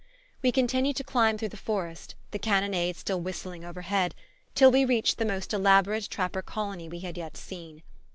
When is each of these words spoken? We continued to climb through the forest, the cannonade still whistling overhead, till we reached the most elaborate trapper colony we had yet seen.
We 0.41 0.51
continued 0.51 0.95
to 0.95 1.03
climb 1.03 1.37
through 1.37 1.49
the 1.49 1.57
forest, 1.57 2.15
the 2.31 2.39
cannonade 2.39 2.95
still 2.95 3.21
whistling 3.21 3.63
overhead, 3.63 4.15
till 4.55 4.71
we 4.71 4.83
reached 4.83 5.19
the 5.19 5.25
most 5.25 5.53
elaborate 5.53 6.09
trapper 6.09 6.41
colony 6.41 6.89
we 6.89 7.01
had 7.01 7.17
yet 7.19 7.37
seen. 7.37 7.83